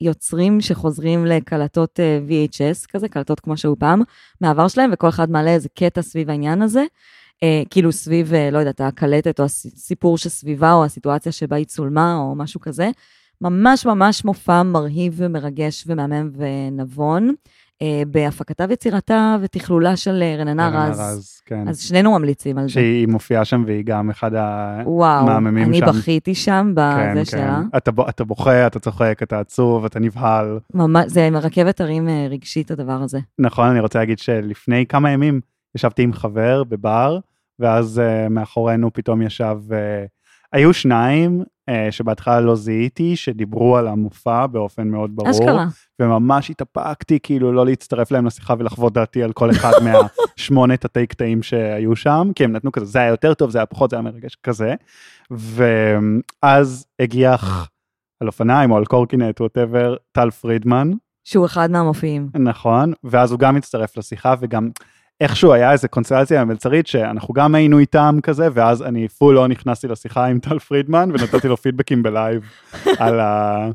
[0.00, 4.02] יוצרים שחוזרים לקלטות uh, VHS, כזה, קלטות כמו שהיו פעם,
[4.40, 6.84] מהעבר שלהם, וכל אחד מעלה איזה קטע סביב העניין הזה.
[7.42, 12.16] Uh, כאילו סביב, uh, לא יודעת, הקלטת או הסיפור שסביבה, או הסיטואציה שבה היא צולמה,
[12.16, 12.90] או משהו כזה.
[13.40, 17.34] ממש ממש מופע מרהיב ומרגש ומהמם ונבון,
[17.82, 21.00] uh, בהפקתה ויצירתה ותכלולה של uh, רננה רננה רז.
[21.00, 21.68] רז, כן.
[21.68, 22.72] אז שנינו ממליצים על זה.
[22.72, 24.30] שהיא מופיעה שם והיא גם אחד
[24.84, 25.86] וואו, המהממים אני שם.
[25.86, 27.60] בכיתי שם כן, בזה שלה.
[27.72, 27.76] כן.
[27.76, 30.58] אתה אתה בוכה, אתה צוחק, אתה עצוב, אתה נבהל.
[30.74, 33.18] ממש, זה מרכבת הרים אה, רגשית הדבר הזה.
[33.38, 35.40] נכון, אני רוצה להגיד שלפני כמה ימים
[35.74, 37.18] ישבתי עם חבר בבר,
[37.58, 39.74] ואז uh, מאחורינו פתאום ישב, uh,
[40.52, 45.30] היו שניים uh, שבהתחלה לא זיהיתי, שדיברו על המופע באופן מאוד ברור.
[45.30, 45.66] אשכרה.
[46.00, 51.42] וממש התאפקתי כאילו לא להצטרף להם לשיחה ולחוות דעתי על כל אחד מהשמונת התתי קטעים
[51.42, 54.02] שהיו שם, כי הם נתנו כזה, זה היה יותר טוב, זה היה פחות, זה היה
[54.02, 54.74] מרגש כזה.
[55.30, 57.68] ואז הגיח
[58.20, 60.90] על אופניים או על קורקינט, whatever, טל פרידמן,
[61.24, 62.28] שהוא אחד מהמופיעים.
[62.38, 64.70] נכון, ואז הוא גם הצטרף לשיחה וגם
[65.22, 69.88] איכשהו היה איזה קונסטלציה מלצרית שאנחנו גם היינו איתם כזה, ואז אני full on נכנסתי
[69.88, 72.42] לשיחה עם טל פרידמן ונתתי לו פידבקים בלייב
[72.98, 73.68] על, ה...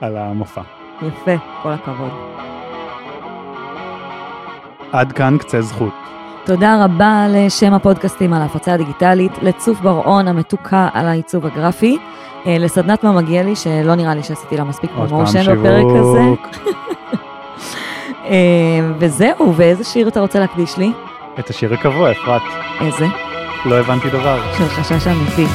[0.00, 0.62] על המופע.
[1.02, 2.10] יפה, כל הכבוד.
[4.92, 5.94] עד כאן קצה זכות.
[6.44, 11.98] תודה רבה לשם הפודקאסטים על ההפצה הדיגיטלית, לצוף בר-און המתוקה על העיצוב הגרפי,
[12.46, 16.20] אה, לסדנת ממגיאלי, שלא נראה לי שעשיתי לה מספיק promotion בפרק הזה.
[18.24, 18.30] אה,
[18.98, 20.92] וזהו, ואיזה שיר אתה רוצה להקדיש לי?
[21.38, 22.42] את השיר הקבוע, אפרת.
[22.80, 23.06] איזה?
[23.64, 24.40] לא הבנתי דבר.
[24.58, 25.46] של חשש אמיתי.